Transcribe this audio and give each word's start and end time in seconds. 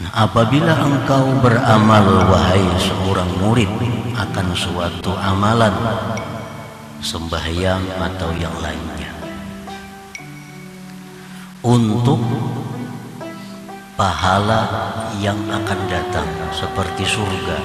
Apabila 0.00 0.72
engkau 0.80 1.36
beramal 1.44 2.24
wahai 2.32 2.64
seorang 2.80 3.28
murid 3.44 3.68
akan 4.16 4.48
suatu 4.56 5.12
amalan 5.20 5.76
sembahyang 7.04 7.84
atau 8.00 8.32
yang 8.40 8.56
lainnya. 8.64 9.12
Untuk 11.60 12.18
pahala 13.92 14.64
yang 15.20 15.36
akan 15.52 15.80
datang 15.92 16.28
seperti 16.56 17.04
surga 17.04 17.58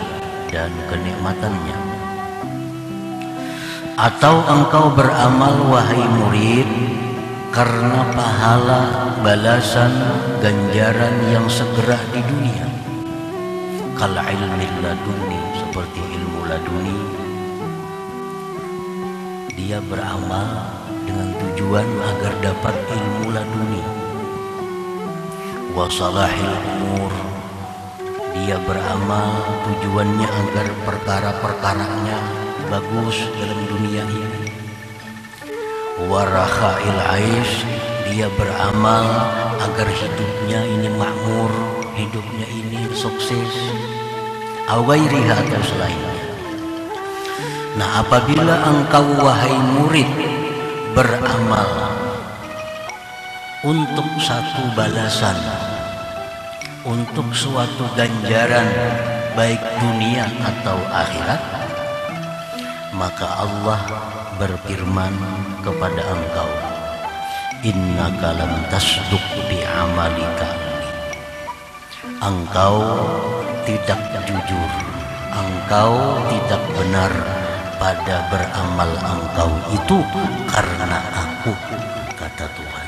dan 0.52 0.72
kenikmatannya. 0.92 1.80
Atau 3.96 4.44
engkau 4.46 4.92
beramal 4.92 5.56
wahai 5.72 6.04
murid 6.12 6.68
karena 7.56 8.04
pahala 8.14 9.07
balasan 9.28 9.92
ganjaran 10.40 11.12
yang 11.36 11.44
segera 11.52 12.00
di 12.16 12.24
dunia. 12.24 12.64
Kal 14.00 14.16
ilmi 14.16 14.68
laduni 14.80 15.42
seperti 15.52 16.00
ilmu 16.00 16.48
laduni 16.48 17.00
dia 19.52 19.84
beramal 19.84 20.80
dengan 21.04 21.36
tujuan 21.44 21.84
agar 21.84 22.34
dapat 22.40 22.72
ilmu 22.88 23.36
laduni 23.36 23.84
wasalahil 25.76 26.56
umur. 26.88 27.12
Dia 28.32 28.56
beramal 28.64 29.44
tujuannya 29.68 30.24
agar 30.24 30.68
perkara-perkaranya 30.88 32.20
bagus 32.72 33.28
dalam 33.36 33.60
dunia 33.76 34.08
ini. 34.08 34.48
Warakhail 36.08 37.00
ais 37.12 37.52
dia 38.08 38.32
beramal 38.34 39.06
agar 39.60 39.88
hidupnya 39.92 40.60
ini 40.64 40.90
makmur 40.96 41.52
hidupnya 41.96 42.48
ini 42.48 42.88
sukses. 42.96 43.54
Awairiha 44.68 45.36
atau 45.48 45.64
selainnya 45.64 46.28
nah 47.80 48.04
apabila 48.04 48.68
engkau 48.68 49.06
wahai 49.24 49.56
murid 49.80 50.12
beramal 50.92 51.72
untuk 53.64 54.04
satu 54.20 54.68
balasan 54.76 55.40
untuk 56.84 57.32
suatu 57.32 57.88
ganjaran 57.96 58.68
baik 59.40 59.64
dunia 59.80 60.28
atau 60.44 60.76
akhirat 60.92 61.42
maka 62.92 63.28
Allah 63.40 63.80
berfirman 64.36 65.16
kepada 65.64 66.02
engkau 66.12 66.67
innaka 67.68 68.32
lam 68.32 68.54
tasduq 68.72 69.28
bi 69.52 69.60
amalika. 69.68 70.48
Engkau 72.24 72.80
tidak 73.68 74.00
jujur 74.24 74.72
engkau 75.38 75.94
tidak 76.32 76.64
benar 76.74 77.12
pada 77.78 78.26
beramal 78.32 78.92
engkau 79.06 79.52
itu 79.76 79.98
karena 80.50 81.00
aku 81.14 81.52
kata 82.18 82.46
Tuhan. 82.58 82.88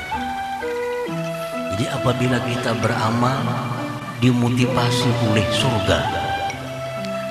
Jadi 1.70 1.84
apabila 1.92 2.38
kita 2.42 2.74
beramal 2.80 3.40
dimotivasi 4.18 5.08
oleh 5.30 5.46
surga. 5.54 6.00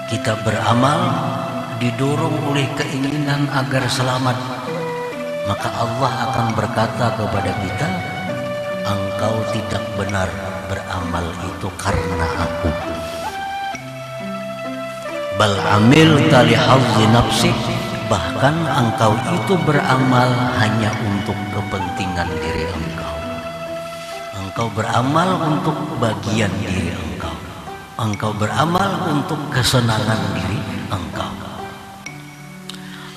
Kita 0.09 0.41
beramal 0.41 0.99
didorong 1.77 2.49
oleh 2.49 2.65
keinginan 2.73 3.45
agar 3.53 3.85
selamat 3.85 4.58
maka 5.49 5.65
Allah 5.81 6.29
akan 6.29 6.47
berkata 6.53 7.09
kepada 7.17 7.49
kita 7.57 7.89
engkau 8.85 9.33
tidak 9.49 9.81
benar 9.97 10.29
beramal 10.69 11.25
itu 11.41 11.67
karena 11.73 12.27
aku. 12.37 12.69
Bal 15.41 15.57
amil 15.73 16.29
tali 16.29 16.53
nafsi 17.09 17.49
bahkan 18.05 18.53
engkau 18.77 19.17
itu 19.33 19.57
beramal 19.65 20.29
hanya 20.61 20.93
untuk 21.01 21.37
kepentingan 21.49 22.29
diri 22.45 22.69
engkau. 22.69 23.15
Engkau 24.37 24.67
beramal 24.77 25.29
untuk 25.49 25.73
bagian 25.97 26.53
diri 26.61 26.93
engkau. 26.93 27.33
Engkau 27.97 28.37
beramal 28.37 29.17
untuk 29.17 29.41
kesenangan 29.49 30.21
diri 30.37 30.61
engkau 30.93 31.28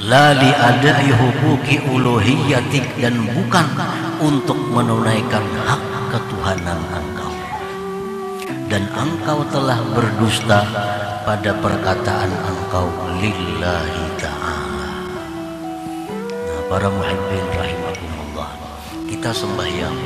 lali 0.03 0.51
adai 0.51 1.15
hukuki 1.15 1.79
uluhiyatik 1.87 2.99
dan 2.99 3.23
bukan 3.31 3.67
untuk 4.19 4.59
menunaikan 4.59 5.47
hak 5.63 5.83
ketuhanan 6.11 6.81
engkau. 6.91 7.31
Dan 8.67 8.91
engkau 8.99 9.47
telah 9.55 9.79
berdusta 9.95 10.67
pada 11.23 11.55
perkataan 11.55 12.31
engkau 12.35 12.91
lillahi 13.23 14.07
ta'ala. 14.19 14.59
Nah 16.27 16.61
para 16.67 16.89
muhibbin 16.91 17.47
rahimahumullah 17.55 18.51
kita 19.07 19.31
sembahyang. 19.31 19.99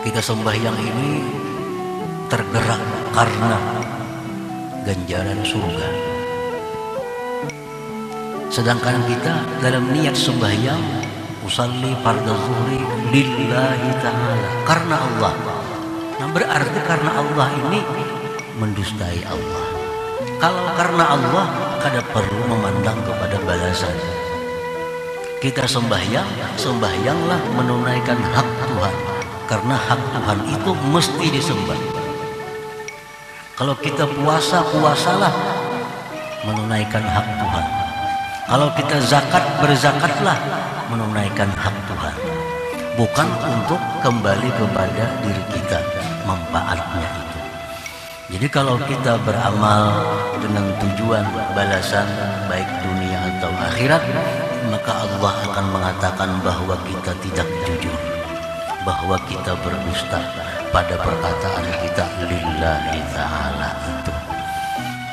Kita 0.00 0.22
sembahyang 0.22 0.78
ini 0.80 1.12
tergerak 2.30 2.82
karena 3.10 3.58
ganjaran 4.86 5.42
surga 5.42 5.95
sedangkan 8.56 9.04
kita 9.04 9.60
dalam 9.60 9.92
niat 9.92 10.16
sembahyang 10.16 10.80
usalli 11.44 11.92
fardu 12.00 12.32
zuhri 12.32 12.80
lillahi 13.12 13.90
ta'ala. 14.00 14.48
Karena 14.64 14.96
Allah. 14.96 15.34
Nah 16.16 16.28
berarti 16.32 16.80
karena 16.88 17.20
Allah 17.20 17.52
ini 17.52 17.84
mendustai 18.56 19.20
Allah. 19.28 19.64
Kalau 20.40 20.72
karena 20.72 21.04
Allah 21.04 21.46
kada 21.84 22.00
perlu 22.16 22.48
memandang 22.48 22.96
kepada 23.04 23.36
balasan. 23.44 23.92
Kita 25.36 25.68
sembahyang 25.68 26.56
sembahyanglah 26.56 27.60
menunaikan 27.60 28.16
hak 28.16 28.48
Tuhan. 28.72 28.96
Karena 29.52 29.76
hak 29.76 30.00
Tuhan 30.16 30.38
itu 30.48 30.70
mesti 30.88 31.26
disembah. 31.28 31.80
Kalau 33.52 33.76
kita 33.76 34.08
puasa 34.08 34.64
puasalah 34.64 35.32
menunaikan 36.48 37.04
hak 37.04 37.28
Tuhan 37.36 37.85
kalau 38.46 38.70
kita 38.78 39.02
zakat 39.02 39.42
berzakatlah 39.58 40.38
menunaikan 40.86 41.50
hak 41.58 41.74
Tuhan. 41.90 42.16
Bukan 42.94 43.28
untuk 43.42 43.82
kembali 44.00 44.48
kepada 44.56 45.04
diri 45.20 45.44
kita 45.52 45.82
manfaatnya 46.24 47.08
itu. 47.10 47.38
Jadi 48.26 48.46
kalau 48.48 48.78
kita 48.86 49.18
beramal 49.26 49.92
dengan 50.38 50.64
tujuan 50.78 51.26
balasan 51.52 52.06
baik 52.46 52.70
dunia 52.86 53.18
atau 53.36 53.50
akhirat 53.66 54.02
maka 54.70 54.92
Allah 54.94 55.34
akan 55.50 55.66
mengatakan 55.74 56.30
bahwa 56.40 56.78
kita 56.86 57.12
tidak 57.26 57.48
jujur. 57.66 57.98
Bahwa 58.86 59.18
kita 59.26 59.58
berdusta 59.58 60.22
pada 60.70 60.94
perkataan 60.94 61.66
kita 61.82 62.06
lillahi 62.30 62.98
ta'ala 63.10 63.70
itu. 63.90 64.14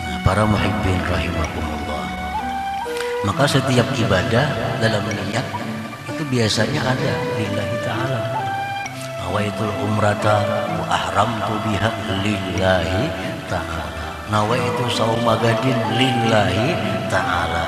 Nah, 0.05 0.17
para 0.21 0.45
muhibbin 0.45 1.01
rahimakumullah 1.09 1.92
maka 3.23 3.47
setiap 3.47 3.87
ibadah 3.95 4.45
dalam 4.83 5.03
niat 5.07 5.47
itu 6.11 6.23
biasanya 6.27 6.83
ada 6.83 7.11
lillahi 7.39 7.75
ta'ala. 7.87 8.21
Nawaitul 9.23 9.73
umrata 9.79 10.43
wa 10.75 10.85
ahramtu 10.91 11.55
biha 11.63 11.89
lillahi 12.19 13.03
ta'ala. 13.47 14.07
Nawaitu 14.27 14.83
saumagadin 14.91 15.77
lillahi 15.95 16.67
ta'ala. 17.07 17.65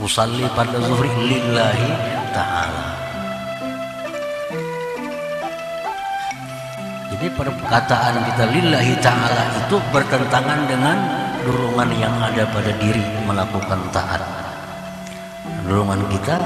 Usalli 0.00 0.44
pada 0.52 0.76
zuhri 0.76 1.12
lillahi 1.24 1.90
ta'ala. 2.36 2.86
Jadi 7.16 7.26
perkataan 7.36 8.14
kita 8.28 8.44
lillahi 8.48 8.94
ta'ala 9.00 9.44
itu 9.64 9.76
bertentangan 9.92 10.60
dengan 10.68 10.96
dorongan 11.44 11.90
yang 11.96 12.14
ada 12.20 12.44
pada 12.50 12.72
diri 12.78 13.04
melakukan 13.26 13.80
taat 13.92 14.22
dorongan 15.70 16.02
kita 16.10 16.36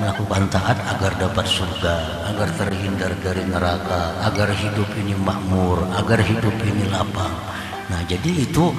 melakukan 0.00 0.48
taat 0.48 0.80
agar 0.96 1.12
dapat 1.20 1.44
surga, 1.44 2.24
agar 2.32 2.48
terhindar 2.56 3.12
dari 3.20 3.44
neraka, 3.44 4.16
agar 4.24 4.48
hidup 4.56 4.88
ini 4.96 5.12
makmur, 5.12 5.84
agar 5.92 6.24
hidup 6.24 6.56
ini 6.64 6.88
lapang. 6.88 7.30
Nah, 7.92 8.00
jadi 8.08 8.48
itu 8.48 8.72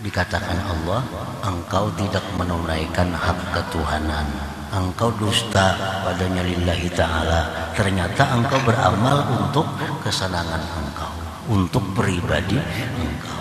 dikatakan 0.00 0.56
Allah, 0.64 1.04
engkau 1.44 1.92
tidak 2.00 2.24
menunaikan 2.40 3.12
hak 3.12 3.38
ketuhanan. 3.52 4.24
Engkau 4.72 5.12
dusta 5.20 5.76
padanya 6.08 6.40
lillahi 6.40 6.88
ta'ala. 6.96 7.74
Ternyata 7.76 8.40
engkau 8.40 8.56
beramal 8.64 9.28
untuk 9.36 9.68
kesenangan 10.00 10.62
engkau, 10.80 11.12
untuk 11.52 11.84
pribadi 11.92 12.56
engkau. 12.96 13.39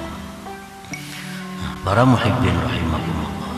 برا 1.89 2.05
محب 2.05 2.45
رحمكم 2.45 3.13
الله. 3.19 3.48